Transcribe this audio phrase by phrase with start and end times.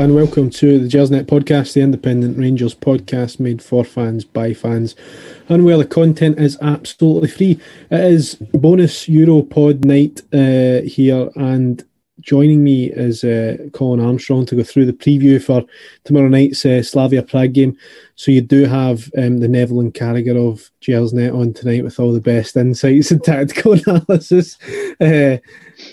[0.00, 4.96] And welcome to the Gersnet podcast, the independent Rangers podcast made for fans by fans,
[5.50, 7.60] and where the content is absolutely free.
[7.90, 11.84] It is bonus Euro pod night uh, here, and
[12.22, 15.66] joining me is uh, Colin Armstrong to go through the preview for
[16.04, 17.76] tomorrow night's uh, Slavia Prague game.
[18.14, 22.14] So you do have um, the Neville and Carragher of Gersnet on tonight with all
[22.14, 24.56] the best insights and tactical analysis,
[24.98, 25.36] uh,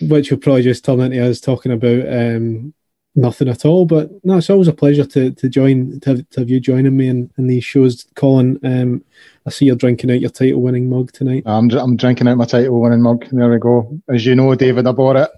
[0.03, 2.07] which will probably just turn into us talking about.
[2.07, 2.73] Um,
[3.17, 3.85] nothing at all.
[3.85, 6.95] But no, it's always a pleasure to to join to have, to have you joining
[6.95, 8.59] me in, in these shows, Colin.
[8.63, 9.03] Um,
[9.45, 11.43] I see you're drinking out your title winning mug tonight.
[11.45, 13.25] I'm I'm drinking out my title winning mug.
[13.31, 13.99] There we go.
[14.07, 15.29] As you know, David, I bought it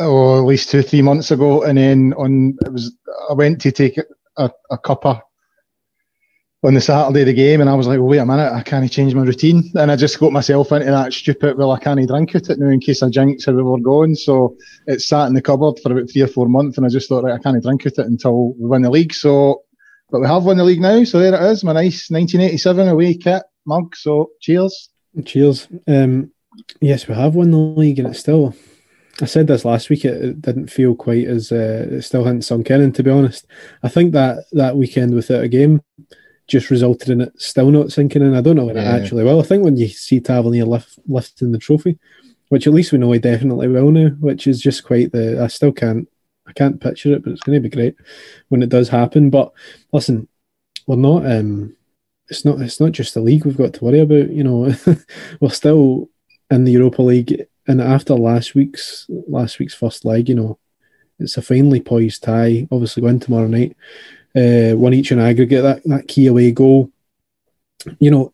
[0.00, 2.92] oh at least two three months ago, and then on it was
[3.30, 3.98] I went to take
[4.36, 5.20] a, a cuppa
[6.62, 8.62] on the Saturday of the game, and I was like, well, wait a minute, I
[8.62, 9.70] can't change my routine.
[9.76, 12.80] And I just got myself into that stupid, well, I can't drink it now in
[12.80, 14.14] case I jinx how we were going.
[14.14, 17.08] So it sat in the cupboard for about three or four months, and I just
[17.08, 19.14] thought, right, I can't drink it until we win the league.
[19.14, 19.62] So,
[20.10, 23.14] but we have won the league now, so there it is, my nice 1987 away
[23.14, 23.96] kit mug.
[23.96, 24.90] So cheers.
[25.24, 25.66] Cheers.
[25.88, 26.30] Um,
[26.80, 28.54] yes, we have won the league, and it's still.
[29.22, 30.04] I said this last week.
[30.04, 32.80] It, it didn't feel quite as uh, it still hadn't sunk in.
[32.80, 33.46] And to be honest,
[33.82, 35.82] I think that that weekend without a game
[36.50, 38.34] just resulted in it still not sinking in.
[38.34, 38.96] I don't know when yeah.
[38.96, 39.40] it actually will.
[39.40, 41.98] I think when you see Tavernier lift, lifting the trophy,
[42.48, 45.42] which at least we know he definitely will now, which is just quite the.
[45.42, 46.08] I still can't.
[46.46, 47.94] I can't picture it, but it's going to be great
[48.48, 49.30] when it does happen.
[49.30, 49.52] But
[49.92, 50.26] listen,
[50.86, 51.24] we're not.
[51.24, 51.76] Um,
[52.28, 52.60] it's not.
[52.60, 54.30] It's not just the league we've got to worry about.
[54.30, 54.74] You know,
[55.40, 56.10] we're still
[56.50, 60.58] in the Europa League, and after last week's last week's first leg, you know,
[61.20, 62.66] it's a finely poised tie.
[62.72, 63.76] Obviously, going tomorrow night
[64.36, 65.62] uh, one each in aggregate.
[65.62, 66.90] That that key away goal.
[67.98, 68.32] You know,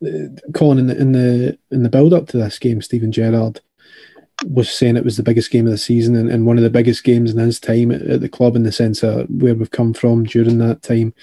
[0.53, 3.61] Colin in the in the in the build up to this game, Steven Gerrard
[4.45, 6.69] was saying it was the biggest game of the season and, and one of the
[6.69, 9.71] biggest games in his time at, at the club in the sense of where we've
[9.71, 11.13] come from during that time.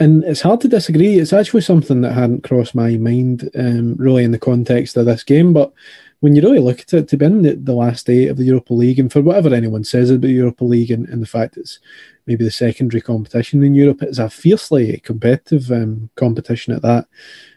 [0.00, 1.18] And it's hard to disagree.
[1.18, 5.24] It's actually something that hadn't crossed my mind, um, really, in the context of this
[5.24, 5.52] game.
[5.52, 5.72] But
[6.20, 8.44] when you really look at it, to be in the, the last eight of the
[8.44, 11.56] Europa League, and for whatever anyone says about the Europa League and, and the fact
[11.56, 11.78] it's
[12.26, 17.06] maybe the secondary competition in Europe, it's a fiercely competitive um, competition at that.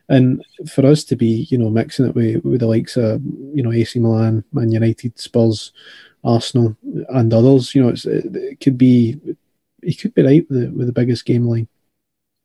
[0.09, 3.22] And for us to be, you know, mixing it with, with the likes of,
[3.53, 5.72] you know, AC Milan, Man United, Spurs,
[6.23, 6.78] Arsenal,
[7.09, 9.19] and others, you know, it, it could be,
[9.81, 11.67] he could be right with the, with the biggest game line.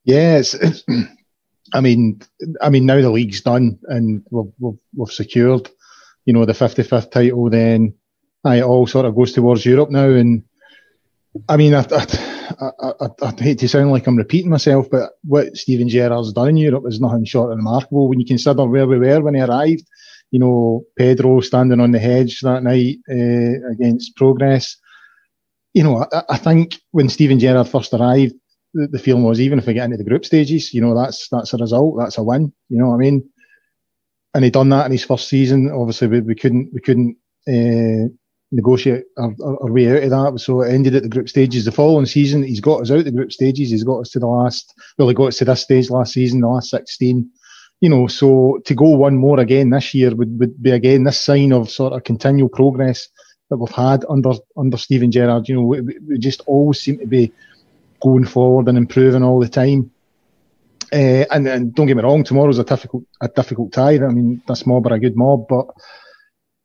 [0.05, 0.57] Yes,
[1.75, 2.23] I mean,
[2.61, 5.69] I mean, now the league's done and we've, we've, we've secured
[6.27, 7.95] you know, the 55th title, then
[8.45, 10.11] it all sort of goes towards Europe now.
[10.11, 10.43] And
[11.49, 15.57] I mean, I, I, I, I, hate to sound like I'm repeating myself, but what
[15.57, 18.99] Steven Gerrard's done in Europe is nothing short of remarkable when you consider where we
[18.99, 19.85] were when he arrived.
[20.33, 24.77] You know, Pedro standing on the hedge that night uh, against Progrès.
[25.73, 28.35] You know, I, I, think when Steven Gerrard first arrived,
[28.75, 31.29] the, the feeling was even if we get into the group stages, you know, that's
[31.29, 32.53] that's a result, that's a win.
[32.69, 33.29] You know what I mean?
[34.37, 35.71] And he done that in his first season.
[35.71, 37.17] Obviously, we, we couldn't we couldn't
[37.49, 38.13] uh,
[38.53, 40.41] negotiate our, our, way out of that.
[40.41, 41.65] So it ended at the group stages.
[41.65, 43.71] The following season, he's got us out the group stages.
[43.71, 44.75] He's got us to the last.
[44.99, 47.31] Well, he got us to this stage last season, the last sixteen.
[47.81, 51.19] You know, so to go one more again this year would, would be again this
[51.19, 53.09] sign of sort of continual progress
[53.49, 55.49] that we've had under under Steven Gerrard.
[55.49, 57.33] You know, we, we just always seem to be
[58.03, 59.91] going forward and improving all the time.
[60.93, 63.95] Uh, and, and don't get me wrong, tomorrow's a difficult a difficult tie.
[63.95, 65.67] I mean, that's mob are a good mob, but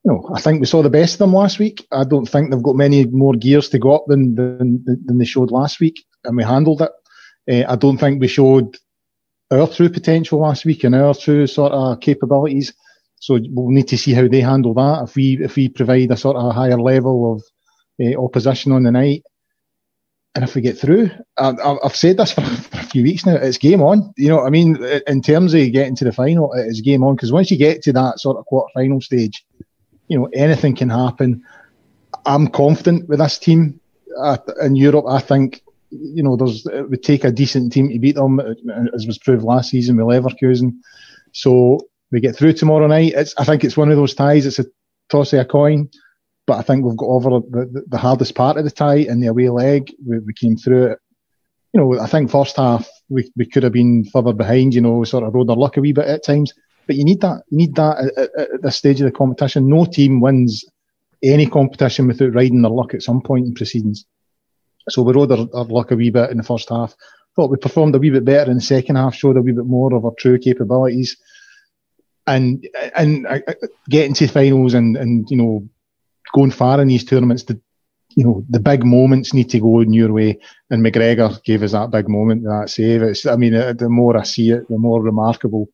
[0.03, 1.85] you know, I think we saw the best of them last week.
[1.91, 5.25] I don't think they've got many more gears to go up than than, than they
[5.25, 6.91] showed last week, and we handled it.
[7.51, 8.77] Uh, I don't think we showed
[9.51, 12.73] our true potential last week and our true sort of capabilities.
[13.19, 15.03] So we'll need to see how they handle that.
[15.09, 17.43] If we if we provide a sort of higher level of
[18.03, 19.23] uh, opposition on the night,
[20.33, 23.35] and if we get through, I, have said this for, for, a few weeks now,
[23.35, 24.13] it's game on.
[24.17, 24.81] You know what I mean?
[25.07, 27.93] In terms of getting to the final, it's game on because once you get to
[27.93, 29.45] that sort of quarter final stage,
[30.07, 31.43] you know, anything can happen.
[32.25, 33.79] I'm confident with this team
[34.17, 35.05] uh, in Europe.
[35.07, 38.39] I think, you know, there's it would take a decent team to beat them,
[38.93, 40.77] as was proved last season with Leverkusen.
[41.33, 41.79] So
[42.11, 43.13] we get through tomorrow night.
[43.15, 44.45] It's I think it's one of those ties.
[44.45, 44.65] It's a
[45.09, 45.89] toss of a coin
[46.45, 49.27] but I think we've got over the, the hardest part of the tie in the
[49.27, 49.93] away leg.
[50.05, 50.99] We, we, came through it.
[51.73, 54.73] You know, I think first half we, we could have been further behind.
[54.73, 56.53] You know, we sort of rode our luck a wee bit at times.
[56.87, 57.43] But you need that.
[57.49, 59.69] You need that at, at, at this stage of the competition.
[59.69, 60.65] No team wins
[61.23, 64.05] any competition without riding their luck at some point in proceedings.
[64.89, 66.95] So we rode our, our luck a wee bit in the first half.
[67.35, 69.15] Thought we performed a wee bit better in the second half.
[69.15, 71.17] Showed a wee bit more of our true capabilities
[72.27, 73.39] and and uh,
[73.89, 75.67] getting to finals and and you know
[76.33, 77.59] going far in these tournaments the
[78.15, 80.37] you know, the big moments need to go in your way,
[80.69, 83.03] and McGregor gave us that big moment, that save.
[83.03, 85.69] It's, I mean, the more I see it, the more remarkable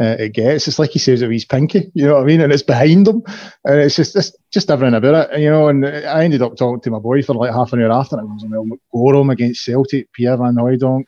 [0.00, 0.66] uh, it gets.
[0.66, 2.40] It's like he saves it his pinky, you know what I mean?
[2.40, 3.22] And it's behind him.
[3.64, 5.68] And it's just it's just everything about it, you know.
[5.68, 8.18] And I ended up talking to my boy for like half an hour after.
[8.18, 11.04] It was well, Goram against Celtic, Pierre Van Hooijdonk,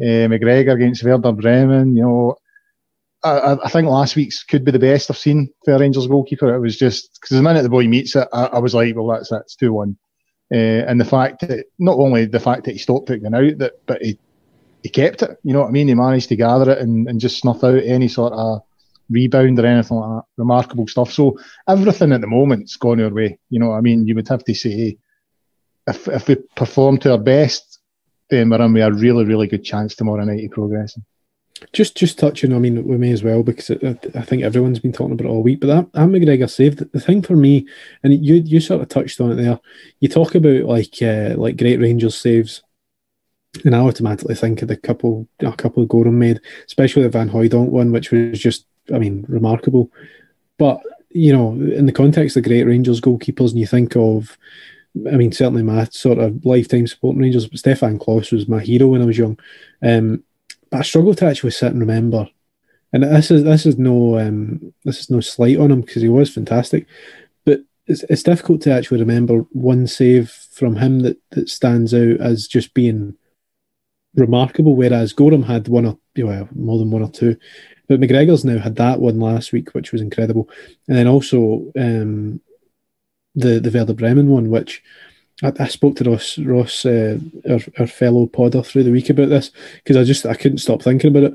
[0.00, 2.36] uh, McGregor against Werder Bremen, you know.
[3.24, 6.54] I, I, think last week's could be the best I've seen for Rangers goalkeeper.
[6.54, 9.06] It was just because the minute the boy meets it, I, I was like, well,
[9.06, 9.96] that's that's two one.
[10.52, 13.58] Uh, and the fact that not only the fact that he stopped it going out,
[13.58, 14.18] that but he
[14.82, 15.38] he kept it.
[15.44, 15.88] You know what I mean?
[15.88, 18.62] He managed to gather it and, and just snuff out any sort of
[19.08, 20.24] rebound or anything like that.
[20.36, 21.12] Remarkable stuff.
[21.12, 23.38] So everything at the moment's gone our way.
[23.50, 24.06] You know what I mean?
[24.06, 24.98] You would have to say
[25.86, 27.78] if if we perform to our best,
[28.30, 31.04] then we're in with a really really good chance tomorrow night of progressing.
[31.72, 34.92] Just just touching, I mean, we may as well because it, I think everyone's been
[34.92, 35.60] talking about it all week.
[35.60, 37.66] But that, that McGregor save, the, thing for me,
[38.02, 39.58] and you you sort of touched on it there.
[40.00, 42.62] You talk about like uh, like great Rangers saves,
[43.64, 47.30] and I automatically think of the couple a couple of Goram made, especially the Van
[47.30, 49.90] Hooijdonk one, which was just, I mean, remarkable.
[50.58, 50.80] But
[51.10, 54.36] you know, in the context of great Rangers goalkeepers, and you think of
[54.94, 57.48] I mean, certainly my sort of lifetime supporting Rangers.
[57.54, 59.38] Stefan Klos was my hero when I was young.
[59.82, 60.22] Um,
[60.72, 62.26] but I struggle to actually sit and remember.
[62.92, 66.08] And this is this is no um, this is no slight on him because he
[66.08, 66.86] was fantastic,
[67.44, 72.20] but it's it's difficult to actually remember one save from him that that stands out
[72.20, 73.16] as just being
[74.14, 74.76] remarkable.
[74.76, 77.36] Whereas Goram had one or well more than one or two,
[77.88, 80.50] but McGregor's now had that one last week, which was incredible,
[80.86, 82.42] and then also um,
[83.34, 84.82] the the Werder Bremen one, which
[85.42, 87.18] I, I spoke to Ross, Ross, uh,
[87.48, 90.82] our, our fellow podder through the week about this because I just I couldn't stop
[90.82, 91.34] thinking about it,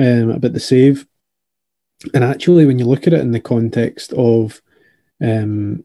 [0.00, 1.06] um, about the save.
[2.14, 4.60] And actually, when you look at it in the context of
[5.20, 5.84] um,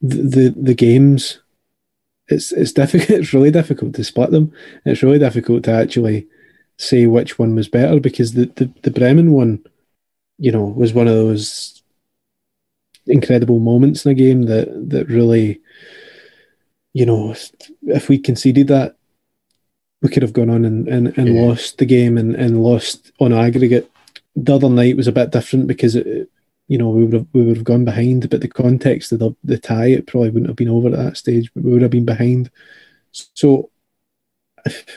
[0.00, 1.40] the, the the games,
[2.28, 3.10] it's it's difficult.
[3.20, 4.52] It's really difficult to split them.
[4.84, 6.26] It's really difficult to actually
[6.78, 9.64] say which one was better because the the, the Bremen one,
[10.38, 11.82] you know, was one of those
[13.06, 15.60] incredible moments in a game that that really
[16.96, 17.34] you know,
[17.88, 18.96] if we conceded that,
[20.00, 21.42] we could have gone on and, and, and yeah.
[21.42, 23.90] lost the game and, and lost on aggregate.
[24.34, 26.30] The other night was a bit different because it,
[26.68, 29.36] you know, we would have we would have gone behind, but the context of the,
[29.44, 31.90] the tie, it probably wouldn't have been over at that stage, but we would have
[31.90, 32.50] been behind.
[33.12, 33.68] So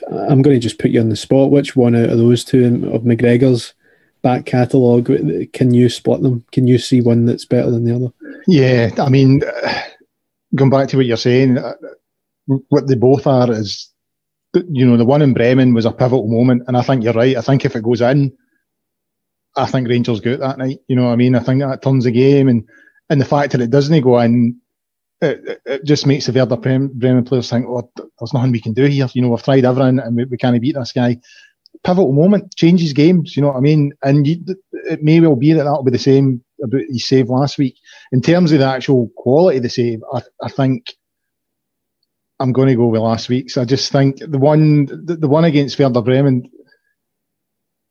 [0.07, 1.51] I'm going to just put you on the spot.
[1.51, 3.73] Which one out of those two um, of McGregor's
[4.21, 5.11] back catalogue
[5.51, 6.45] can you split them?
[6.53, 8.13] Can you see one that's better than the other?
[8.47, 9.41] Yeah, I mean,
[10.55, 11.73] going back to what you're saying, uh,
[12.69, 13.91] what they both are is,
[14.53, 17.37] you know, the one in Bremen was a pivotal moment, and I think you're right.
[17.37, 18.35] I think if it goes in,
[19.55, 20.79] I think Rangers go out that night.
[20.87, 21.35] You know what I mean?
[21.35, 22.67] I think that turns the game, and
[23.09, 24.59] and the fact that it doesn't go in,
[25.21, 28.85] it, it just makes the Werder Bremen players think, oh, there's nothing we can do
[28.85, 29.07] here.
[29.13, 31.17] You know, we've tried everything, and we, we can't beat this guy.
[31.83, 33.35] Pivotal moment changes games.
[33.35, 33.93] You know what I mean?
[34.03, 37.57] And you, it may well be that that'll be the same about his save last
[37.57, 37.75] week.
[38.11, 40.95] In terms of the actual quality of the save, I, I think
[42.39, 43.57] I'm going to go with last week's.
[43.57, 46.49] I just think the one the, the one against Werder Bremen,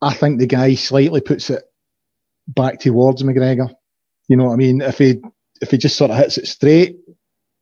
[0.01, 1.63] I think the guy slightly puts it
[2.49, 3.71] back towards McGregor.
[4.29, 4.81] You know what I mean?
[4.81, 5.21] If he
[5.61, 6.97] if he just sort of hits it straight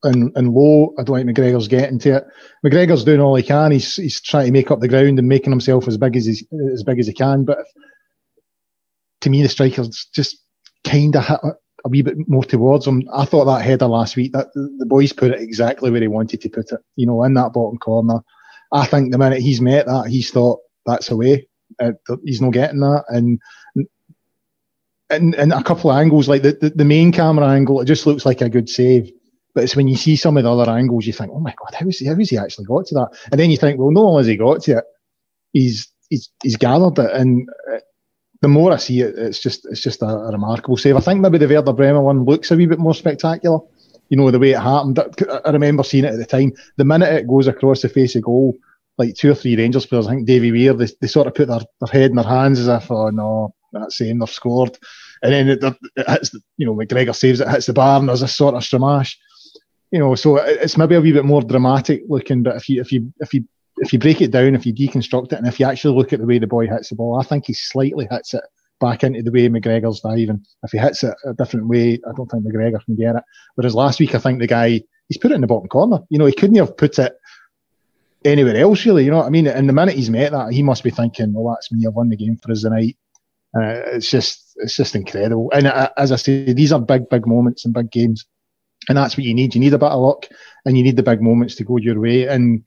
[0.02, 2.24] and, and low, I don't think McGregor's getting to it.
[2.64, 3.72] McGregor's doing all he can.
[3.72, 6.44] He's he's trying to make up the ground and making himself as big as he's,
[6.72, 7.44] as big as he can.
[7.44, 7.66] But if,
[9.22, 10.38] to me, the striker's just
[10.84, 11.40] kind of hit
[11.86, 13.08] a wee bit more towards him.
[13.14, 16.40] I thought that header last week, that the boys put it exactly where he wanted
[16.40, 18.20] to put it, you know, in that bottom corner.
[18.72, 21.48] I think the minute he's met that, he's thought that's away.
[21.80, 21.92] Uh,
[22.24, 23.40] he's not getting that, and
[25.10, 28.06] and and a couple of angles, like the, the, the main camera angle, it just
[28.06, 29.10] looks like a good save.
[29.54, 31.74] But it's when you see some of the other angles, you think, oh my god,
[31.74, 33.08] how is he, how has he actually got to that?
[33.30, 34.84] And then you think, well, no, has he got to it,
[35.52, 37.48] he's he's he's gathered it, and
[38.42, 40.96] the more I see it, it's just it's just a, a, remarkable save.
[40.96, 43.58] I think maybe the Werder Bremen one looks a wee bit more spectacular.
[44.08, 44.98] You know the way it happened.
[45.44, 46.52] I remember seeing it at the time.
[46.76, 48.56] The minute it goes across the face of goal,
[48.98, 51.48] like two or three Rangers players, I think Davy Weir, they, they sort of put
[51.48, 54.78] their, their head in their hands as if, oh no, that's saying they've scored.
[55.22, 55.64] And then it,
[55.96, 58.54] it hits, the, you know, McGregor saves it, hits the bar, and there's a sort
[58.54, 59.16] of stramash.
[59.90, 62.42] You know, so it's maybe a wee bit more dramatic looking.
[62.42, 63.46] But if you if you if you
[63.78, 66.20] if you break it down, if you deconstruct it, and if you actually look at
[66.20, 68.44] the way the boy hits the ball, I think he slightly hits it
[68.80, 70.44] back into the way McGregor's diving.
[70.62, 73.22] If he hits it a different way, I don't think McGregor can get it.
[73.54, 76.00] Whereas last week, I think the guy he's put it in the bottom corner.
[76.08, 77.14] You know, he couldn't have put it
[78.24, 79.04] anywhere else really.
[79.04, 79.46] You know what I mean?
[79.46, 81.86] And the minute he's met that, he must be thinking, "Well, that's me.
[81.86, 82.96] I've won the game for us tonight."
[83.56, 85.50] Uh, it's just it's just incredible.
[85.54, 88.24] And uh, as I say, these are big, big moments and big games.
[88.88, 89.54] And that's what you need.
[89.54, 90.28] You need a bit of luck
[90.64, 92.26] and you need the big moments to go your way.
[92.26, 92.62] And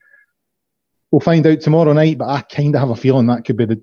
[1.12, 3.66] we'll find out tomorrow night, but I kind of have a feeling that could be
[3.66, 3.82] the,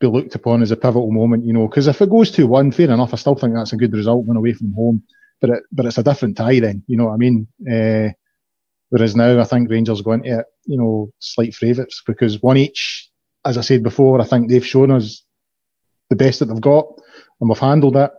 [0.00, 2.72] be looked upon as a pivotal moment, you know, because if it goes to one,
[2.72, 5.02] fair enough, I still think that's a good result when away from home.
[5.40, 7.48] But it, but it's a different tie then, you know what I mean?
[7.60, 8.10] Uh,
[8.90, 13.10] whereas now I think Rangers going to it, you know, slight favourites because one each,
[13.44, 15.24] as I said before, I think they've shown us
[16.10, 16.86] the best that they've got
[17.40, 18.10] and we've handled it.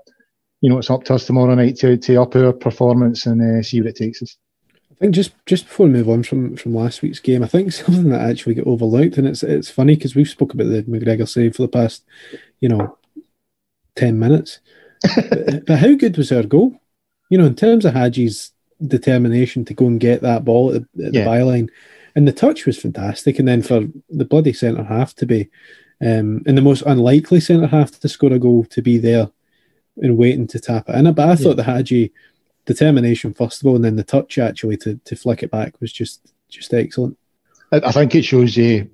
[0.59, 3.63] You know, it's up to us tomorrow night to, to up our performance and uh,
[3.63, 4.35] see what it takes us.
[5.03, 8.07] Think just just before we move on from from last week's game, I think something
[8.07, 11.57] that actually got overlooked, and it's it's funny because we've spoke about the McGregor save
[11.57, 12.05] for the past,
[12.61, 12.97] you know,
[13.97, 14.61] ten minutes.
[15.15, 16.79] but, but, how good was our goal?
[17.29, 18.53] You know, in terms of Hagi's
[18.87, 21.25] determination to go and get that ball at the, at yeah.
[21.25, 21.69] the byline,
[22.15, 23.39] and the touch was fantastic.
[23.39, 25.49] And then for the bloody centre half to be,
[25.99, 29.29] um, and the most unlikely centre half to score a goal to be there
[29.97, 31.13] and waiting to tap it in.
[31.13, 31.35] But I yeah.
[31.35, 32.13] thought the Hagi
[32.65, 35.91] determination first of all, and then the touch actually to, to flick it back was
[35.91, 37.17] just just excellent.
[37.71, 38.89] I think it shows you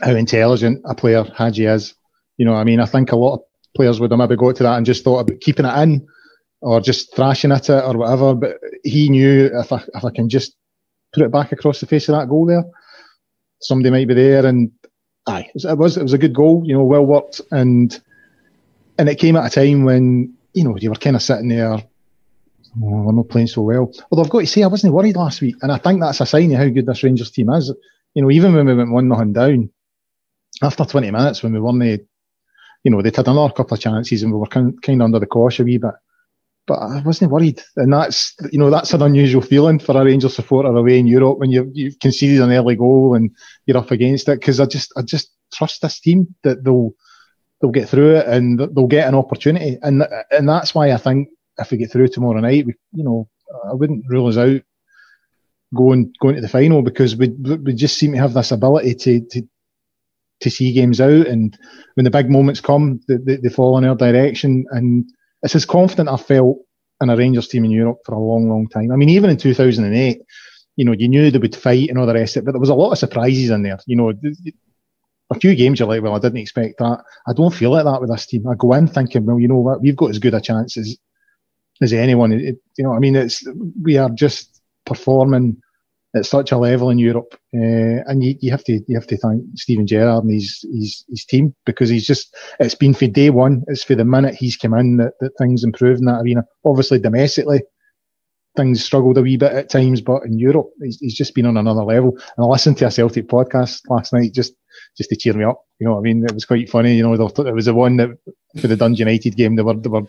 [0.00, 1.94] how intelligent a player Hagi is.
[2.36, 3.40] You know, I mean, I think a lot of
[3.74, 6.06] players would have maybe got to that and just thought about keeping it in
[6.60, 8.34] or just thrashing at it or whatever.
[8.34, 10.54] But he knew if I if I can just
[11.12, 12.64] put it back across the face of that goal there,
[13.60, 14.46] somebody might be there.
[14.46, 14.70] And
[15.26, 16.62] aye, it was it was a good goal.
[16.64, 18.00] You know, well worked and
[18.98, 21.82] and it came at a time when you know you were kind of sitting there
[22.76, 23.92] oh, we're not playing so well.
[24.10, 26.26] Although I've got to say, I wasn't worried last week, and I think that's a
[26.26, 27.72] sign of how good this Rangers team is.
[28.14, 29.70] You know, even when we went one nothing down,
[30.62, 32.04] after 20 minutes, when we won the,
[32.84, 35.26] you know, they'd had another couple of chances and we were kind of under the
[35.26, 35.94] cosh a wee bit.
[36.66, 40.36] But I wasn't worried, and that's you know that's an unusual feeling for a Rangers
[40.36, 43.30] supporter away in Europe when you you conceded an early goal and
[43.66, 44.38] you're up against it.
[44.38, 46.92] Because I just I just trust this team that they'll
[47.60, 51.30] they'll get through it and they'll get an opportunity, and and that's why I think
[51.60, 53.28] if we get through tomorrow night, we, you know,
[53.68, 54.62] I wouldn't rule us out
[55.74, 59.20] going going to the final because we we just seem to have this ability to
[59.30, 59.42] to
[60.40, 61.56] to see games out, and
[61.94, 64.64] when the big moments come, they, they, they fall in our direction.
[64.70, 65.04] And
[65.42, 66.58] it's as confident I felt
[67.02, 68.90] in a Rangers team in Europe for a long, long time.
[68.90, 70.22] I mean, even in 2008,
[70.76, 72.60] you know, you knew they would fight and all the rest of it, but there
[72.60, 73.78] was a lot of surprises in there.
[73.86, 74.12] You know,
[75.30, 77.02] a few games you're like, well, I didn't expect that.
[77.26, 78.46] I don't feel like that with this team.
[78.48, 80.96] I go in thinking, well, you know what, we've got as good a chance as
[81.80, 82.32] as anyone.
[82.32, 83.46] It, you know, I mean, it's
[83.82, 85.60] we are just performing
[86.14, 89.16] at such a level in Europe, uh, and you, you have to you have to
[89.16, 93.30] thank Steven Gerrard and his, his his team because he's just it's been for day
[93.30, 93.62] one.
[93.68, 96.44] It's for the minute he's come in that, that things improved in that arena.
[96.64, 97.62] Obviously, domestically,
[98.56, 101.56] things struggled a wee bit at times, but in Europe, he's, he's just been on
[101.56, 102.16] another level.
[102.36, 104.54] And I listened to a Celtic podcast last night just
[104.96, 105.64] just to cheer me up.
[105.78, 106.96] You know, I mean, it was quite funny.
[106.96, 108.10] You know, it was the one that
[108.60, 110.02] for the Dundee United game they were they were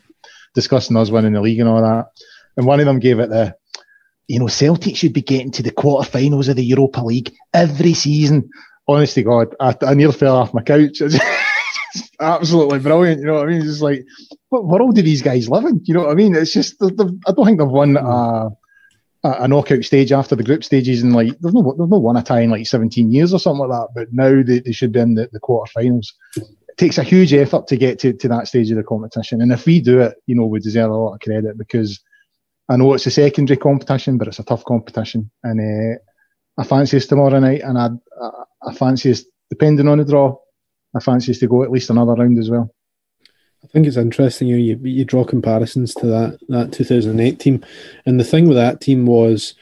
[0.53, 2.07] discussing us winning the league and all that.
[2.57, 3.55] And one of them gave it the,
[4.27, 8.49] you know, Celtic should be getting to the quarterfinals of the Europa League every season.
[8.87, 11.01] Honest to God, I, I nearly fell off my couch.
[12.19, 13.21] Absolutely brilliant.
[13.21, 13.57] You know what I mean?
[13.57, 14.05] It's just like,
[14.49, 15.81] what world do these guys live in?
[15.85, 16.35] You know what I mean?
[16.35, 18.49] It's just, I don't think they've won a,
[19.23, 22.23] a, knockout stage after the group stages and like, there's no, there's no one a
[22.23, 23.89] tie in like 17 years or something like that.
[23.93, 26.07] But now they, they should be in the, the quarterfinals
[26.77, 29.41] takes a huge effort to get to, to that stage of the competition.
[29.41, 31.99] And if we do it, you know, we deserve a lot of credit because
[32.69, 35.29] I know it's a secondary competition, but it's a tough competition.
[35.43, 35.99] And uh,
[36.57, 37.89] I fancy us tomorrow night, and I,
[38.21, 38.29] I,
[38.69, 40.37] I fancy us, depending on the draw,
[40.95, 42.73] I fancy us to go at least another round as well.
[43.63, 47.63] I think it's interesting you, you you draw comparisons to that that 2008 team,
[48.05, 49.53] and the thing with that team was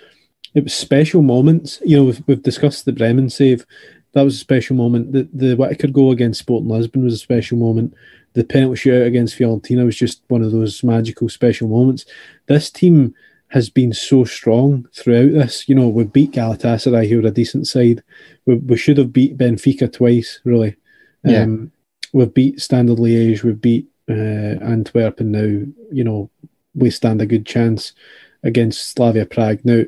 [0.54, 1.82] it was special moments.
[1.86, 3.66] You know, we've, we've discussed the Bremen save,
[4.14, 5.12] that was a special moment.
[5.12, 7.94] The the Whittaker goal against Sporting Lisbon was a special moment.
[8.34, 12.06] The penalty shootout against Fiorentina was just one of those magical special moments.
[12.48, 13.16] This team
[13.50, 15.68] has been so strong throughout this.
[15.68, 18.04] You know, we beat Galatasaray, who are a decent side.
[18.46, 20.76] We, we should have beat Benfica twice, really.
[21.24, 21.42] Yeah.
[21.44, 21.72] Um,
[22.14, 26.30] we've beat Standard Liège, we've beat uh, Antwerp, and now, you know,
[26.76, 27.94] we stand a good chance
[28.44, 29.66] against Slavia Prague.
[29.66, 29.84] Now,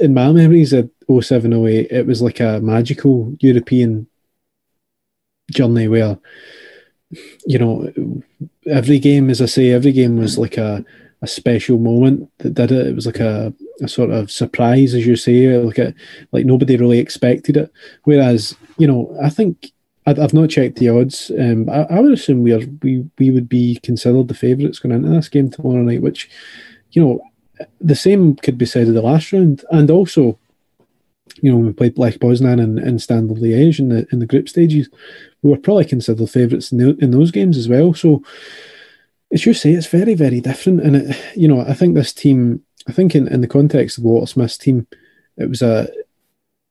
[0.00, 4.06] in my memories of 0708, it was like a magical European
[5.50, 6.18] journey where,
[7.46, 7.90] you know,
[8.66, 10.84] every game, as I say, every game was like a,
[11.22, 12.86] a special moment that did it.
[12.86, 15.94] It was like a, a sort of surprise, as you say, like a,
[16.32, 17.72] like nobody really expected it.
[18.04, 19.72] Whereas, you know, I think
[20.06, 21.30] I've not checked the odds.
[21.38, 24.94] Um, I, I would assume we are we we would be considered the favourites going
[24.94, 26.30] into this game tomorrow night, which,
[26.92, 27.20] you know,
[27.80, 30.38] the same could be said of the last round, and also,
[31.40, 34.48] you know, we played Lech Poznan and, and Standard Liège in the in the group
[34.48, 34.88] stages.
[35.42, 37.94] We were probably considered favourites in, the, in those games as well.
[37.94, 38.22] So,
[39.32, 40.80] as you say, it's very, very different.
[40.80, 44.04] And it, you know, I think this team, I think in, in the context of
[44.04, 44.86] Walter Smith's team,
[45.36, 45.88] it was a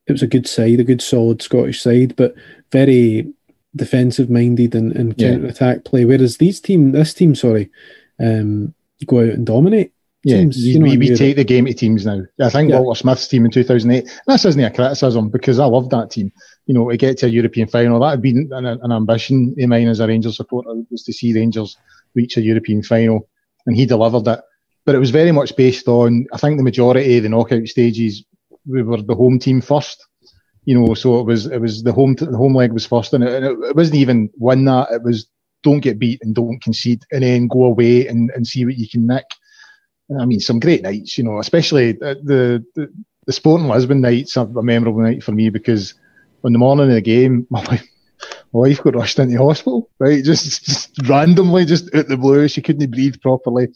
[0.06, 2.34] it was a good side, a good solid Scottish side, but
[2.72, 3.32] very
[3.76, 6.04] defensive minded and, and counter attack play.
[6.04, 7.70] Whereas these team, this team, sorry,
[8.18, 8.74] um,
[9.06, 9.92] go out and dominate.
[10.24, 12.22] Yeah, teams, you know, we, we take the game to teams now.
[12.40, 12.80] I think yeah.
[12.80, 16.32] Walter Smith's team in 2008, this isn't a criticism because I love that team.
[16.66, 19.68] You know, to get to a European final, that had been an, an ambition of
[19.68, 21.76] mine as a Rangers supporter was to see Rangers
[22.14, 23.28] reach a European final,
[23.66, 24.40] and he delivered it.
[24.84, 28.24] But it was very much based on, I think, the majority of the knockout stages
[28.66, 30.04] we were the home team first.
[30.64, 33.24] You know, so it was it was the home the home leg was first, and
[33.24, 34.90] it, it, wasn't even win that.
[34.90, 35.26] It was
[35.62, 38.88] don't get beat and don't concede, and then go away and, and see what you
[38.88, 39.24] can nick.
[40.20, 42.92] I mean, some great nights, you know, especially the the,
[43.26, 45.94] the Sporting Lisbon nights are a memorable night for me because
[46.44, 47.86] on the morning of the game, my wife,
[48.52, 50.24] my wife got rushed into hospital, right?
[50.24, 52.48] Just, just randomly, just out the blue.
[52.48, 53.66] She couldn't breathe properly.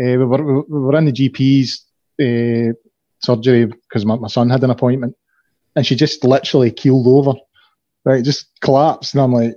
[0.00, 1.84] Uh, we, were, we were in the GP's
[2.20, 2.72] uh,
[3.22, 5.16] surgery because my, my son had an appointment,
[5.74, 7.38] and she just literally keeled over,
[8.04, 8.24] right?
[8.24, 9.54] Just collapsed, and I'm like,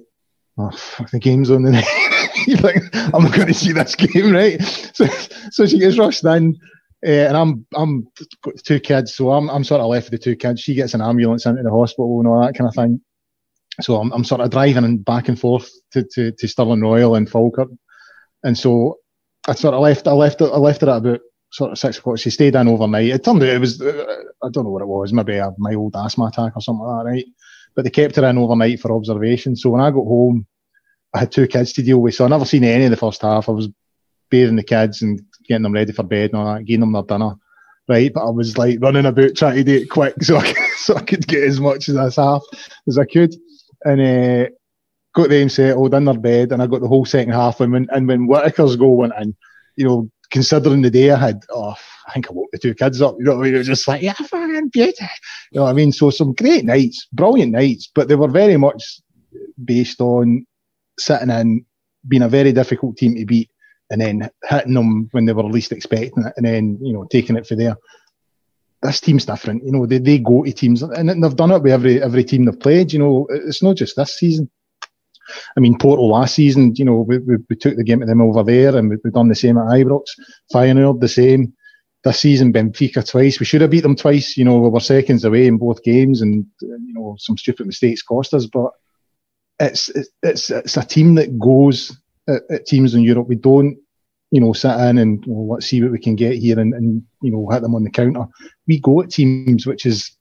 [0.58, 2.15] oh, fuck, the game's on the night.
[2.48, 4.62] you think I'm going to see this game, right?
[4.62, 5.06] So,
[5.52, 6.58] so she gets rushed in.
[7.06, 8.08] Uh, and I'm I'm
[8.64, 10.62] two kids, so I'm I'm sort of left with the two kids.
[10.62, 13.02] She gets an ambulance into the hospital and all that kind of thing.
[13.82, 17.30] So I'm I'm sort of driving back and forth to, to, to Stirling Royal and
[17.30, 17.70] Falkirk,
[18.44, 18.98] and so
[19.48, 21.20] I sort of left I left I left her at about
[21.52, 22.18] sort of six o'clock.
[22.18, 23.10] She stayed in overnight.
[23.10, 26.26] It turned out it was, I don't know what it was, maybe a mild asthma
[26.26, 27.26] attack or something like that, right?
[27.76, 29.56] But they kept her in overnight for observation.
[29.56, 30.48] So when I got home,
[31.16, 32.14] I had two kids to deal with.
[32.14, 33.48] So I never seen any of the first half.
[33.48, 33.70] I was
[34.30, 37.04] bathing the kids and getting them ready for bed and all that, getting them their
[37.04, 37.36] dinner,
[37.88, 38.12] right?
[38.14, 40.96] But I was like running about trying to do it quick so I could, so
[40.96, 42.44] I could get as much of this half
[42.88, 43.34] as I could.
[43.86, 44.50] And, uh,
[45.14, 47.88] got them settled in their bed and I got the whole second half and when,
[47.92, 49.34] and when Whittaker's goal went in,
[49.78, 51.76] you know, considering the day I had, oh,
[52.08, 53.16] I think I woke the two kids up.
[53.18, 53.56] You know what I mean?
[53.56, 55.08] It was just like, yeah, fucking beauty.
[55.52, 55.94] You know what I mean?
[55.94, 59.00] So some great nights, brilliant nights, but they were very much
[59.64, 60.46] based on
[61.00, 61.66] sitting in,
[62.08, 63.50] being a very difficult team to beat,
[63.90, 67.36] and then hitting them when they were least expecting it, and then you know taking
[67.36, 67.78] it for there.
[68.82, 69.86] This team's different, you know.
[69.86, 72.94] They, they go to teams, and they've done it with every every team they've played.
[72.94, 74.50] You know, it's not just this season.
[75.58, 78.22] I mean, Porto last season, you know, we, we, we took the game to them
[78.22, 80.04] over there and we, have done the same at Ibrox.
[80.54, 81.54] Feyenoord, the same.
[82.04, 83.40] This season, Benfica twice.
[83.40, 84.38] We should have beat them twice.
[84.38, 88.04] You know, we were seconds away in both games and, you know, some stupid mistakes
[88.04, 88.46] cost us.
[88.46, 88.72] But
[89.60, 89.92] it's,
[90.22, 91.96] it's, it's a team that goes
[92.28, 93.28] at, at teams in Europe.
[93.28, 93.78] We don't,
[94.32, 97.04] you know, sit in and well, let's see what we can get here and, and,
[97.22, 98.26] you know, hit them on the counter.
[98.68, 100.16] We go at teams, which is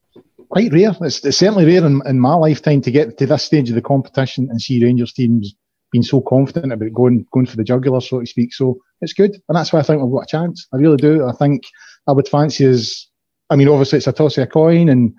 [0.48, 0.94] quite rare.
[1.00, 3.82] It's, it's certainly rare in, in, my lifetime to get to this stage of the
[3.82, 5.54] competition and see Rangers teams
[5.90, 8.52] being so confident about going going for the jugular, so to speak.
[8.52, 10.66] So it's good, and that's why I think we've got a chance.
[10.72, 11.26] I really do.
[11.26, 11.62] I think
[12.06, 13.06] I would fancy as,
[13.50, 15.14] I mean, obviously it's a toss of a coin, and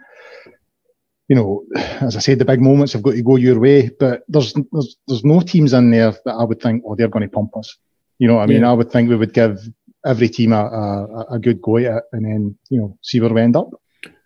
[1.28, 3.90] you know, as I said, the big moments have got to go your way.
[3.90, 7.28] But there's there's there's no teams in there that I would think, oh, they're going
[7.28, 7.78] to pump us.
[8.20, 8.70] You know, I mean, yeah.
[8.70, 9.60] I would think we would give
[10.06, 13.34] every team a, a, a good go at it, and then you know see where
[13.34, 13.70] we end up.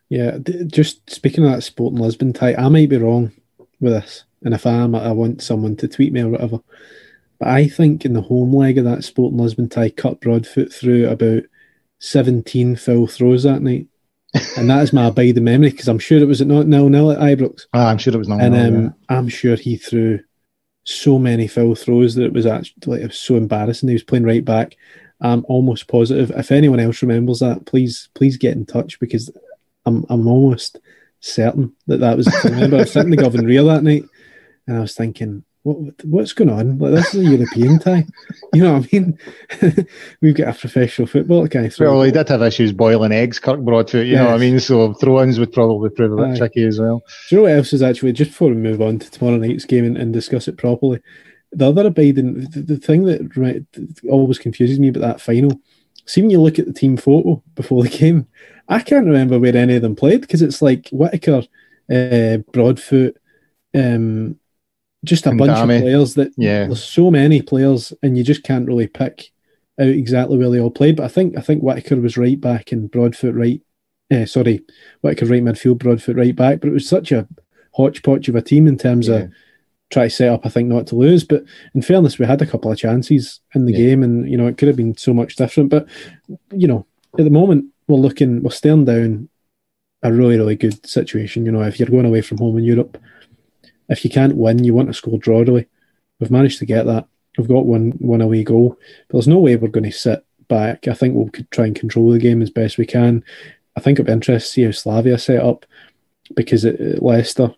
[0.09, 3.31] Yeah, just speaking of that Sporting Lisbon tie, I might be wrong
[3.79, 6.59] with this, and if I am, I want someone to tweet me or whatever.
[7.39, 11.07] But I think in the home leg of that Sporting Lisbon tie, Kirk Broadfoot through
[11.07, 11.43] about
[11.99, 13.87] 17 full throws that night.
[14.57, 17.11] And that is my abiding memory because I'm sure it was at not nil nil
[17.11, 17.65] at Ibrox.
[17.73, 18.89] Ah, I'm sure it was nil And um, yeah.
[19.09, 20.19] I'm sure he threw
[20.83, 23.89] so many foul throws that it was actually like, it was so embarrassing.
[23.89, 24.75] He was playing right back.
[25.21, 26.31] I'm almost positive.
[26.31, 29.29] If anyone else remembers that, please please get in touch because
[29.85, 30.79] I'm I'm almost
[31.19, 32.27] certain that that was.
[32.27, 34.03] I remember I was sitting in the Govan Rear that night,
[34.67, 36.77] and I was thinking, what what's going on?
[36.77, 38.05] Like this is a European tie,
[38.53, 39.19] you know what I mean?
[40.21, 41.69] We've got a professional football guy.
[41.79, 44.05] Well, he did have issues boiling eggs, Kirk Broadfoot.
[44.05, 44.19] You yes.
[44.19, 44.59] know what I mean?
[44.59, 47.03] So throw-ins would probably prove a bit tricky as well.
[47.29, 49.65] Do you know what else is actually just before we move on to tomorrow night's
[49.65, 51.01] game and, and discuss it properly?
[51.51, 53.63] The other abiding, the, the thing that right,
[54.09, 55.59] always confuses me about that final.
[56.05, 58.27] See when you look at the team photo before the game,
[58.67, 61.43] I can't remember where any of them played because it's like Whittaker,
[61.91, 63.17] uh, Broadfoot,
[63.75, 64.38] um,
[65.05, 66.65] just a bunch of players that yeah.
[66.65, 69.31] there's so many players and you just can't really pick
[69.79, 70.97] out exactly where they all played.
[70.97, 73.61] But I think I think Whittaker was right back and Broadfoot right.
[74.11, 74.61] Uh, sorry,
[75.01, 76.59] Whittaker right midfield, Broadfoot right back.
[76.59, 77.27] But it was such a
[77.75, 79.15] hodgepodge of a team in terms yeah.
[79.15, 79.31] of
[79.89, 80.45] try to set up.
[80.45, 81.23] I think not to lose.
[81.23, 83.77] But in fairness, we had a couple of chances in the yeah.
[83.77, 85.69] game, and you know it could have been so much different.
[85.69, 85.87] But
[86.51, 86.85] you know,
[87.17, 89.29] at the moment, we're looking, we're staring down
[90.03, 91.45] a really, really good situation.
[91.45, 92.97] You know, if you're going away from home in Europe,
[93.89, 95.67] if you can't win, you want to score draw, really.
[96.19, 97.07] We've managed to get that.
[97.37, 98.77] we've got one one away goal.
[99.07, 100.87] But there's no way we're going to sit back.
[100.87, 103.23] I think we'll try and control the game as best we can.
[103.75, 105.65] I think it'll be interesting to see how Slavia set up
[106.35, 107.53] because at Leicester,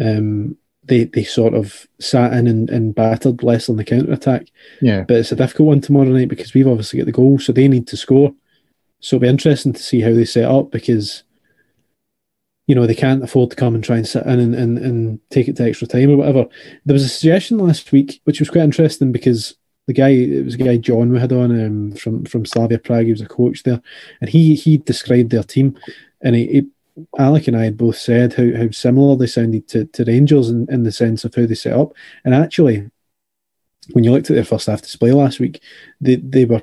[0.00, 4.46] um, they they sort of sat in and, and battered Leicester on the counter attack.
[4.80, 5.02] Yeah.
[5.02, 7.68] But it's a difficult one tomorrow night because we've obviously got the goal, so they
[7.68, 8.32] need to score.
[9.00, 11.24] So it'll be interesting to see how they set up because
[12.66, 15.20] you know they can't afford to come and try and sit in and, and, and
[15.30, 16.46] take it to extra time or whatever.
[16.84, 19.54] There was a suggestion last week which was quite interesting because
[19.86, 23.06] the guy it was a guy John we had on um, from from Slavia Prague.
[23.06, 23.80] He was a coach there,
[24.20, 25.78] and he he described their team,
[26.20, 26.66] and he, he
[27.18, 30.66] Alec and I had both said how, how similar they sounded to, to Rangers in,
[30.70, 31.92] in the sense of how they set up.
[32.24, 32.90] And actually,
[33.92, 35.60] when you looked at their first half display last week,
[36.00, 36.62] they, they were,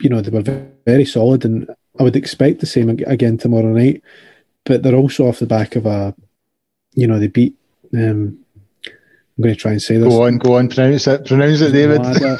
[0.00, 1.44] you know, they were very, very solid.
[1.44, 1.68] And
[2.00, 4.02] I would expect the same again tomorrow night.
[4.64, 6.14] But they're also off the back of a,
[6.92, 7.56] you know, they beat.
[7.94, 8.38] Um,
[9.36, 10.08] I'm going to try and say this.
[10.08, 12.00] Go on, go on, pronounce it, pronounce it, David.
[12.00, 12.38] Mlada,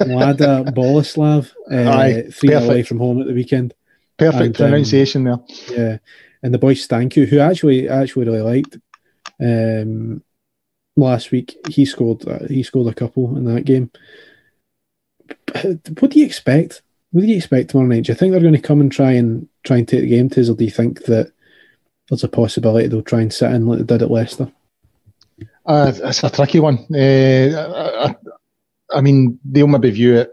[0.00, 3.74] Mlada Boleslav, uh, three away from home at the weekend.
[4.18, 5.78] Perfect and, pronunciation um, there.
[5.78, 5.98] Yeah,
[6.42, 8.76] and the boy Stanciu, who actually actually really liked
[9.40, 10.22] um,
[10.96, 11.56] last week.
[11.68, 13.90] He scored uh, he scored a couple in that game.
[16.00, 16.82] What do you expect?
[17.12, 18.04] What do you expect tomorrow night?
[18.04, 20.28] Do you think they're going to come and try and try and take the game
[20.30, 21.32] to us, or do you think that
[22.12, 24.52] there's a possibility they'll try and sit in like they did at Leicester?
[25.64, 26.76] Uh, it's a tricky one.
[26.94, 28.14] Uh,
[28.92, 30.30] I, I, mean, they'll maybe view it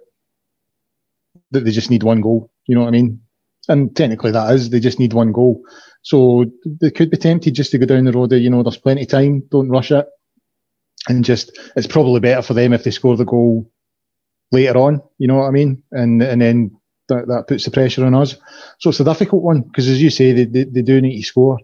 [1.51, 2.51] that they just need one goal.
[2.65, 3.21] You know what I mean?
[3.69, 5.63] And technically, that is they just need one goal.
[6.01, 8.75] So they could be tempted just to go down the road of, you know, there's
[8.75, 10.05] plenty of time, don't rush it.
[11.07, 13.71] And just, it's probably better for them if they score the goal
[14.51, 15.81] later on, you know what I mean?
[15.93, 16.77] And and then
[17.09, 18.35] that, that puts the pressure on us.
[18.79, 21.23] So it's a difficult one because, as you say, they, they, they, do need to
[21.23, 21.57] score.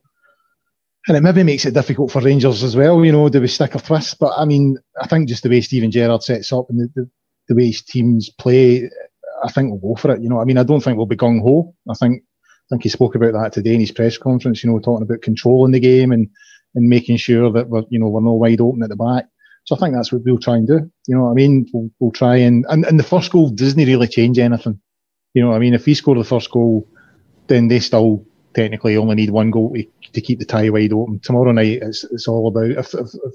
[1.08, 3.76] And it maybe makes it difficult for Rangers as well, you know, do we stick
[3.76, 4.18] or twist?
[4.20, 7.10] But I mean, I think just the way Steven Gerrard sets up and the, the,
[7.48, 8.90] the way his teams play,
[9.44, 10.22] I think we'll go for it.
[10.22, 11.76] You know, I mean, I don't think we'll be gung ho.
[11.90, 14.64] I think I think he spoke about that today in his press conference.
[14.64, 16.28] You know, talking about controlling the game and
[16.74, 19.26] and making sure that we're you know we're not wide open at the back.
[19.66, 20.92] So I think that's what we'll try and do.
[21.08, 21.68] You know what I mean?
[21.74, 24.80] We'll, we'll try and, and and the first goal doesn't really change anything.
[25.36, 25.74] You know what I mean?
[25.76, 26.88] If we score the first goal,
[27.48, 31.20] then they still technically only need one goal to, to keep the tie wide open.
[31.20, 33.34] Tomorrow night, it's, it's all about if, if, if,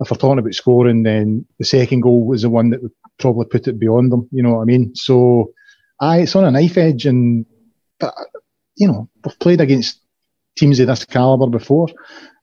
[0.00, 3.46] if we're talking about scoring, then the second goal was the one that would probably
[3.46, 4.28] put it beyond them.
[4.30, 4.94] You know what I mean?
[4.94, 5.52] So,
[6.00, 7.46] I it's on a knife edge, and
[7.98, 8.14] but
[8.76, 10.00] you know, we've played against
[10.56, 11.88] teams of this calibre before.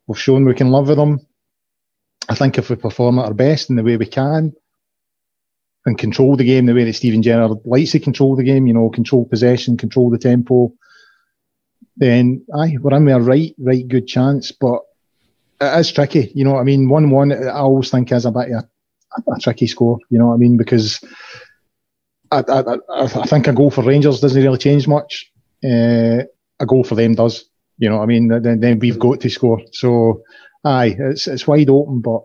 [0.08, 1.19] We've shown we can live with them.
[2.30, 4.54] I think if we perform at our best in the way we can
[5.86, 8.74] and control the game the way that Steven Gerrard likes to control the game, you
[8.74, 10.74] know, control possession, control the tempo,
[11.97, 14.51] then aye, we're in with a right, right good chance.
[14.51, 14.82] But
[15.60, 16.89] it is tricky, you know what I mean?
[16.89, 18.63] 1 1, I always think is a bit of
[19.27, 20.58] a, a tricky score, you know what I mean?
[20.58, 21.04] Because
[22.32, 25.32] I, I, I, think a goal for Rangers doesn't really change much
[25.63, 26.23] uh,
[26.60, 27.45] a goal for them does.
[27.77, 28.27] You know what I mean?
[28.27, 29.62] Then, then we've got to score.
[29.71, 30.21] So,
[30.63, 32.21] aye, it's it's wide open, but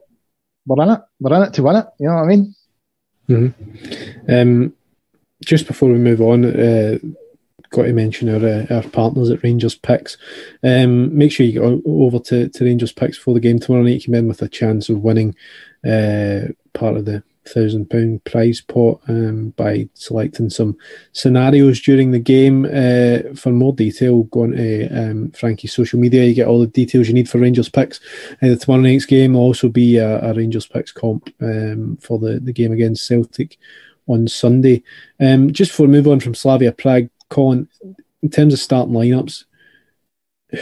[0.66, 1.00] we're in it.
[1.18, 1.86] We're in it to win it.
[1.98, 2.54] You know what I mean?
[3.28, 4.32] Mm-hmm.
[4.32, 4.74] Um,
[5.44, 6.98] just before we move on, uh,
[7.70, 10.16] got to mention our uh, our partners at Rangers Picks.
[10.62, 13.94] Um, make sure you go over to, to Rangers Picks for the game tomorrow night.
[13.94, 15.34] You come in with a chance of winning
[15.84, 20.76] uh, part of the thousand pound prize pot um, by selecting some
[21.12, 22.64] scenarios during the game.
[22.64, 26.24] Uh, for more detail, go on to um, Frankie's social media.
[26.24, 28.00] You get all the details you need for Rangers picks.
[28.42, 32.18] Uh, the tomorrow night's game will also be a, a Rangers picks comp um, for
[32.18, 33.58] the, the game against Celtic
[34.08, 34.82] on Sunday.
[35.20, 37.68] Um, just we move on from Slavia Prague, Colin,
[38.22, 39.44] in terms of starting lineups,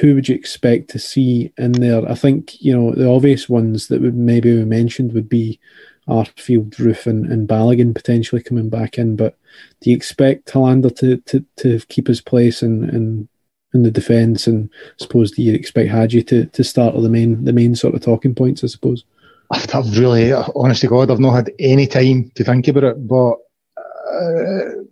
[0.00, 2.08] who would you expect to see in there?
[2.10, 5.60] I think you know the obvious ones that would maybe we mentioned would be
[6.08, 9.16] Arfield, Roofe, and, and potentially coming back in.
[9.16, 9.36] But
[9.80, 13.28] do you expect Helander to, to, to keep his place in, in
[13.72, 14.46] in the defence?
[14.46, 17.94] And I suppose do you expect Hagi to, to start the main the main sort
[17.94, 18.64] of talking points?
[18.64, 19.04] I suppose.
[19.50, 23.06] I've really, honest to God, I've not had any time to think about it.
[23.06, 23.34] But
[23.76, 24.82] uh,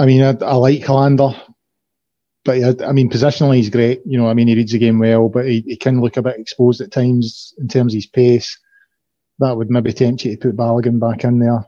[0.00, 1.34] I mean, I, I like Helander
[2.44, 4.00] but I mean, positionally, he's great.
[4.06, 6.22] You know, I mean, he reads the game well, but he, he can look a
[6.22, 8.58] bit exposed at times in terms of his pace.
[9.40, 11.64] That would maybe tempt you to put Balogun back in there.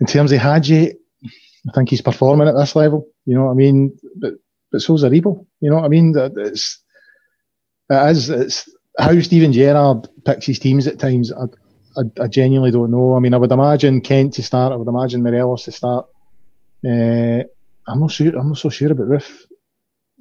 [0.00, 3.06] In terms of Hagi, I think he's performing at this level.
[3.26, 3.96] You know what I mean?
[4.16, 4.34] But
[4.70, 5.46] but so's Aribo.
[5.60, 6.14] You know what I mean?
[6.16, 6.80] It's
[7.90, 8.68] it is it's
[8.98, 11.32] how Steven Gerrard picks his teams at times.
[11.32, 11.44] I,
[11.96, 13.14] I, I genuinely don't know.
[13.14, 14.72] I mean, I would imagine Kent to start.
[14.72, 16.06] I would imagine Morelos to start.
[16.86, 17.44] Uh,
[17.86, 18.36] I'm not sure.
[18.36, 19.46] I'm not so sure about Roofe.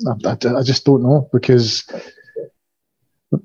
[0.08, 1.84] I, I, I, just don't know because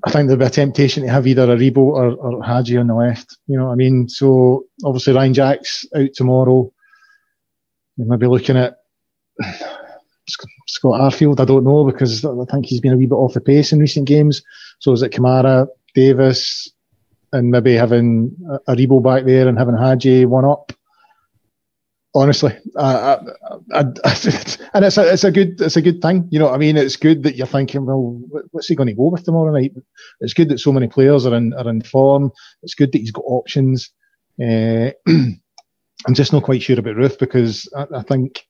[0.03, 2.95] I think there'd be a temptation to have either Aribo or, or Hagi on the
[2.95, 3.37] left.
[3.47, 4.09] You know what I mean?
[4.09, 6.71] So obviously Ryan Jack's out tomorrow.
[7.97, 8.77] You might be looking at
[10.67, 11.39] Scott Arfield.
[11.39, 13.79] I don't know because I think he's been a wee bit off the pace in
[13.79, 14.41] recent games.
[14.79, 16.71] So is it Kamara, Davis,
[17.33, 18.35] and maybe having
[18.67, 20.71] Aribo back there and having Hagi one up?
[22.19, 22.51] Honestly.
[22.75, 23.13] I, I,
[23.75, 26.27] I, and it's a, it's a good it's a good thing.
[26.29, 26.75] You know what I mean?
[26.75, 28.19] It's good that you're thinking, well,
[28.51, 29.71] what's he going to go with tomorrow night?
[30.19, 32.31] It's good that so many players are in are in form.
[32.61, 33.91] It's good that he's got options.
[34.37, 38.45] Uh, I'm just not quite sure about Roofe because I, I think.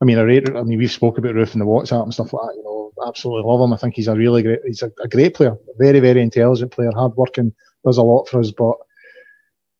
[0.00, 0.48] I mean, I rate.
[0.54, 2.56] I mean, we've spoke about Roofe in the WhatsApp and stuff like that.
[2.56, 3.72] You know, absolutely love him.
[3.72, 4.60] I think he's a really great.
[4.64, 7.52] He's a, a great player, very, very intelligent player, hard working,
[7.84, 8.52] does a lot for us.
[8.52, 8.76] But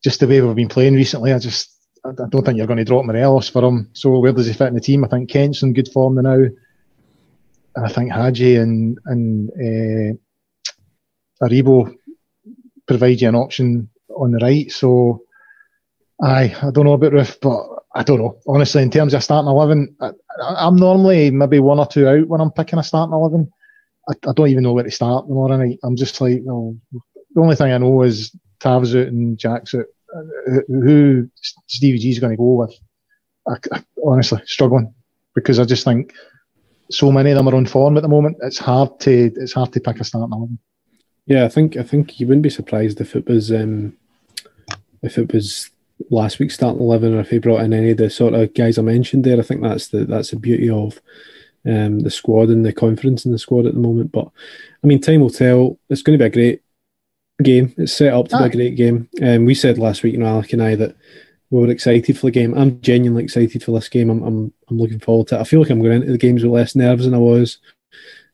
[0.03, 1.74] just the way we've been playing recently, I just
[2.05, 3.89] I don't think you're going to drop Morelos for him.
[3.95, 5.05] So where does he fit in the team?
[5.05, 6.35] I think Kent's in good form now.
[7.77, 11.95] And I think Hagi and and uh, Aribo
[12.87, 14.71] provide you an option on the right.
[14.71, 15.23] So
[16.23, 18.39] I I don't know about Roofe, but I don't know.
[18.47, 20.13] Honestly, in terms of starting eleven, I,
[20.67, 23.51] am normally maybe one or two out when I'm picking a starting eleven.
[24.09, 25.79] I, I don't even know where to start tomorrow night.
[25.83, 26.77] I'm just like, well,
[27.35, 29.87] the only thing I know is Tav's out and Jack's out
[30.69, 31.29] who
[31.67, 32.75] Stevie G is going to go with.
[33.47, 34.95] I, I, honestly, struggling
[35.35, 36.13] because I just think
[36.91, 38.37] so many of them are on form at the moment.
[38.43, 40.59] It's hard to it's hard to pick a starting eleven.
[41.27, 43.97] Yeah, I think I think you wouldn't be surprised if it was um,
[45.03, 45.71] if it was
[46.11, 48.79] last week's starting eleven or if he brought in any of the sort of guys
[48.79, 49.39] I mentioned there.
[49.39, 51.01] I think that's the that's the beauty of
[51.67, 54.13] um, the squad and the confidence in the squad at the moment.
[54.13, 54.29] But
[54.83, 55.79] I mean, time will tell.
[55.89, 56.63] It's going to be a great
[57.43, 57.75] game.
[57.77, 59.09] It's set up to be a great game.
[59.23, 60.97] Um, we said last week, you know, Alec and I, that
[61.51, 62.57] we were excited for the game.
[62.57, 64.11] I'm genuinely excited for this game.
[64.11, 65.41] I'm, I'm, I'm looking forward to it.
[65.41, 67.59] I feel like I'm going into the games with less nerves than I was,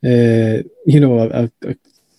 [0.05, 1.77] uh, you know, a, a,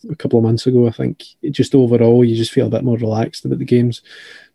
[0.10, 0.88] a, couple of months ago.
[0.88, 4.02] I think it just overall, you just feel a bit more relaxed about the games.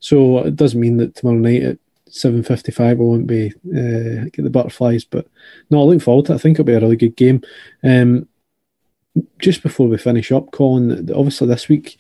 [0.01, 1.79] So it doesn't mean that tomorrow night at
[2.11, 5.27] 7.55 I won't be uh, get the butterflies, but
[5.71, 6.37] no, I looking forward to it.
[6.37, 7.43] I think it'll be a really good game.
[7.83, 8.29] Um,
[9.39, 11.97] just before we finish up, Colin, obviously this week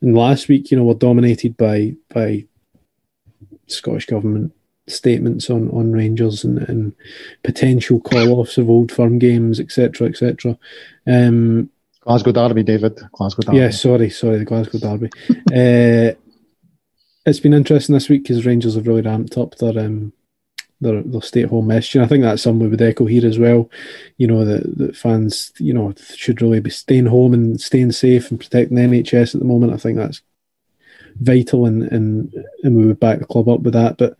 [0.00, 2.44] and last week, you know, we're dominated by by
[3.66, 4.52] Scottish government
[4.88, 6.94] statements on, on Rangers and, and
[7.42, 10.56] potential call offs of old firm games, etc., etc.
[11.06, 11.70] Um,
[12.02, 13.00] Glasgow Derby, David.
[13.12, 13.58] Glasgow Derby.
[13.58, 15.10] Yeah, sorry, sorry, the Glasgow Derby.
[15.30, 16.14] uh,
[17.24, 20.12] it's been interesting this week because Rangers have really ramped up their um,
[20.80, 22.02] their, their stay at home messaging.
[22.02, 23.70] I think that's something we would echo here as well.
[24.18, 28.30] You know, that, that fans, you know, should really be staying home and staying safe
[28.30, 29.72] and protecting the NHS at the moment.
[29.72, 30.20] I think that's
[31.20, 33.96] vital and, and, and we would back the club up with that.
[33.96, 34.16] But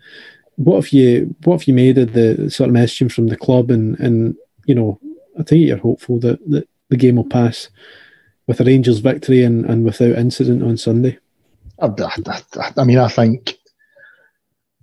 [0.57, 3.71] what if you what if you made of the sort of messaging from the club
[3.71, 4.99] and, and you know,
[5.38, 7.69] I think you're hopeful that, that the game will pass
[8.47, 11.19] with a Rangers victory and, and without incident on Sunday?
[11.79, 11.88] I,
[12.59, 13.59] I, I mean, I think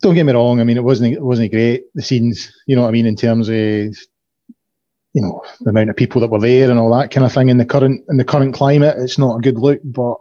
[0.04, 0.60] don't get me wrong.
[0.60, 1.86] I mean, it wasn't it wasn't great.
[1.96, 5.96] The scenes, you know what I mean, in terms of you know the amount of
[5.96, 7.50] people that were there and all that kind of thing.
[7.50, 9.80] In the current in the current climate, it's not a good look.
[9.84, 10.18] But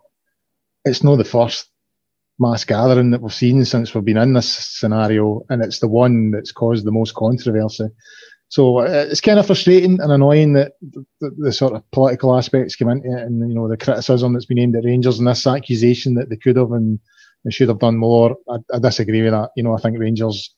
[0.85, 1.68] it's not the first
[2.38, 6.31] mass gathering that we've seen since we've been in this scenario, and it's the one
[6.31, 7.88] that's caused the most controversy.
[8.49, 12.37] So uh, it's kind of frustrating and annoying that the, the, the, sort of political
[12.37, 15.27] aspects come into it, and you know the criticism that's been aimed at Rangers and
[15.27, 17.01] this accusation that they could have and
[17.44, 18.37] they should have done more.
[18.48, 19.50] I, I disagree with that.
[19.57, 20.55] You know, I think Rangers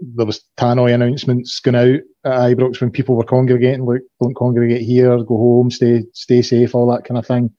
[0.00, 3.84] there was tannoy announcements going out at Ibrox when people were congregating.
[3.84, 5.16] Look, don't congregate here.
[5.18, 5.70] Go home.
[5.70, 6.74] Stay stay safe.
[6.74, 7.50] All that kind of thing.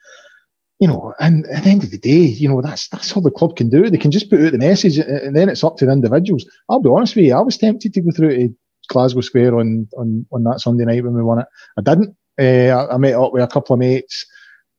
[0.80, 3.32] You know, and at the end of the day, you know that's that's all the
[3.32, 3.90] club can do.
[3.90, 6.46] They can just put out the message, and then it's up to the individuals.
[6.70, 7.36] I'll be honest with you.
[7.36, 8.54] I was tempted to go through to
[8.90, 11.48] Glasgow Square on on on that Sunday night when we won it.
[11.78, 12.16] I didn't.
[12.38, 14.26] Uh, I, I met up with a couple of mates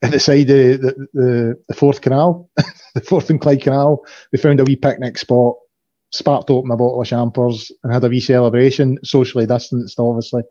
[0.02, 2.50] at the side of the, the, the Forth Canal,
[2.94, 4.04] the Forth and Clyde Canal.
[4.32, 5.56] We found a wee picnic spot,
[6.12, 10.42] sparked open a bottle of champers, and had a wee celebration, socially distanced, obviously.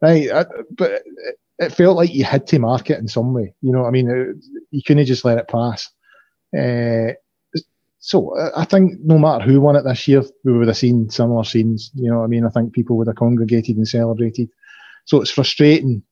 [0.00, 1.02] Right, I, but
[1.58, 3.54] it, felt like you had to mark it in some way.
[3.60, 4.36] You know, I mean, it,
[4.70, 5.90] you couldn't just let it pass.
[6.56, 7.14] Uh,
[7.98, 11.44] so I think no matter who won it this year, we would have seen similar
[11.44, 11.90] scenes.
[11.94, 14.48] You know, I mean, I think people would have congregated and celebrated.
[15.04, 16.02] So it's frustrating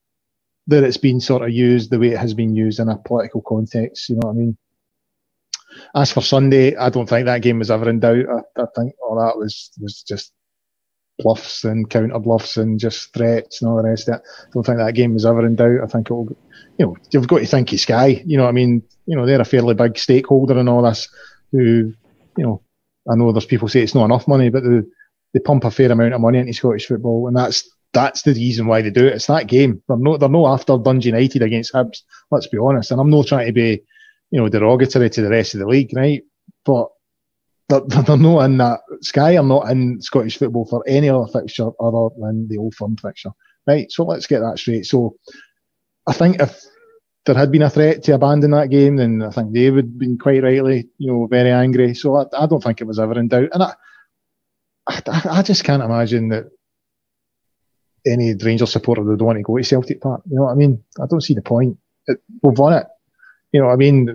[0.69, 3.41] that it's been sort of used the way it has been used in a political
[3.43, 4.09] context.
[4.09, 4.59] You know what I mean?
[5.95, 8.27] As for Sunday, I don't think that game was ever in doubt.
[8.29, 10.33] I, I think all that was was just
[11.19, 14.23] bluffs and counter bluffs and just threats and all the rest of it.
[14.23, 15.81] I don't think that game was ever in doubt.
[15.83, 16.29] I think it'll,
[16.79, 18.23] you know, you've got to think of Sky.
[18.27, 21.09] You know, what I mean, you know, they're a fairly big stakeholder in all this.
[21.53, 21.93] Who,
[22.37, 22.63] you know,
[23.11, 24.81] I know there's people say it's not enough money, but they,
[25.33, 28.67] they pump a fair amount of money into Scottish football, and that's that's the reason
[28.67, 29.15] why they do it.
[29.15, 29.83] It's that game.
[29.89, 32.03] They're no, they're no after Dundee United against Hibs.
[32.31, 32.91] Let's be honest.
[32.91, 33.83] And I'm not trying to be,
[34.31, 36.23] you know, derogatory to the rest of the league, right?
[36.67, 36.89] But
[37.71, 38.81] they're, they're not in that.
[39.01, 42.99] Sky are not in Scottish football for any other fixture other than the Old Firm
[42.99, 43.31] fixture,
[43.67, 43.91] right?
[43.91, 44.85] So let's get that straight.
[44.85, 45.17] So
[46.07, 46.61] I think if
[47.25, 49.99] there had been a threat to abandon that game, then I think they would have
[49.99, 51.95] been quite rightly, you know, very angry.
[51.95, 53.49] So I, I don't think it was ever in doubt.
[53.53, 53.75] And I,
[54.87, 56.51] I, I just can't imagine that
[58.07, 60.23] any Rangers supporter would want to go to Celtic Park.
[60.29, 60.83] You know what I mean?
[61.01, 61.79] I don't see the point.
[62.07, 62.87] It, we've won it.
[63.53, 64.15] You know I mean?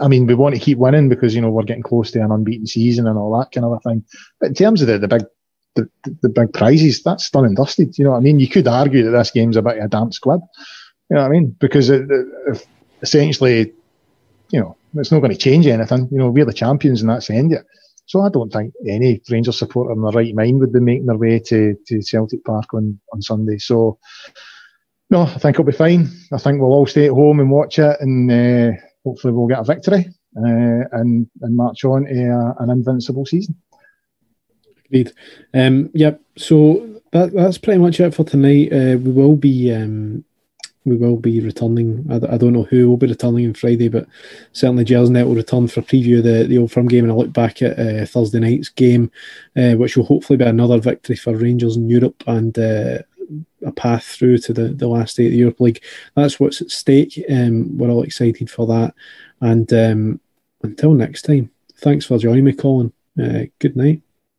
[0.00, 2.32] I mean, we want to keep winning because you know we're getting close to an
[2.32, 4.04] unbeaten season and all that kind of a thing.
[4.40, 5.22] But in terms of the, the big
[5.76, 5.88] the,
[6.22, 7.96] the big prizes, that's done and dusted.
[7.98, 8.40] You know what I mean?
[8.40, 10.40] You could argue that this game's about a damp squib.
[11.10, 11.56] You know what I mean?
[11.60, 12.66] Because it, it,
[13.02, 13.72] essentially,
[14.50, 16.08] you know, it's not going to change anything.
[16.10, 17.66] You know, we're the champions and that's the end of it.
[18.06, 21.16] So I don't think any Rangers supporter in their right mind would be making their
[21.16, 23.58] way to, to Celtic Park on, on Sunday.
[23.58, 23.98] So,
[25.10, 26.08] no, I think it'll be fine.
[26.32, 29.60] I think we'll all stay at home and watch it, and uh, hopefully we'll get
[29.60, 33.56] a victory uh, and and march on to an invincible season.
[34.84, 35.12] Agreed.
[35.54, 36.20] Um, yep.
[36.36, 38.72] So that that's pretty much it for tonight.
[38.72, 40.24] Uh, we will be um,
[40.86, 42.06] we will be returning.
[42.08, 44.06] I, I, don't know who will be returning on Friday, but
[44.52, 47.14] certainly Gersnet will return for a preview of the, the Old Firm game and a
[47.14, 49.10] look back at uh, Thursday night's game,
[49.56, 52.98] uh, which will hopefully be another victory for Rangers in Europe and uh,
[53.64, 55.82] a path through to the, the last day of the Europa League.
[56.14, 57.22] That's what's at stake.
[57.28, 58.94] Um, we're all excited for that.
[59.40, 60.20] And um,
[60.62, 62.92] until next time, thanks for joining me, Colin.
[63.20, 64.05] Uh, good night.